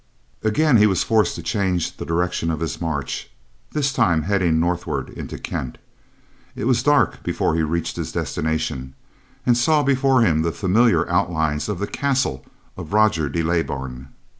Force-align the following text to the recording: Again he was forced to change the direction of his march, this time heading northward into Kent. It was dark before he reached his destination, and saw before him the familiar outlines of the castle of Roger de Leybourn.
Again 0.43 0.77
he 0.77 0.87
was 0.87 1.03
forced 1.03 1.35
to 1.35 1.43
change 1.43 1.97
the 1.97 2.07
direction 2.07 2.49
of 2.49 2.59
his 2.59 2.81
march, 2.81 3.29
this 3.71 3.93
time 3.93 4.23
heading 4.23 4.59
northward 4.59 5.09
into 5.11 5.37
Kent. 5.37 5.77
It 6.55 6.65
was 6.65 6.81
dark 6.81 7.21
before 7.21 7.53
he 7.53 7.61
reached 7.61 7.97
his 7.97 8.11
destination, 8.11 8.95
and 9.45 9.55
saw 9.55 9.83
before 9.83 10.21
him 10.23 10.41
the 10.41 10.51
familiar 10.51 11.07
outlines 11.07 11.69
of 11.69 11.77
the 11.77 11.85
castle 11.85 12.43
of 12.75 12.93
Roger 12.93 13.29
de 13.29 13.43
Leybourn. 13.43 14.07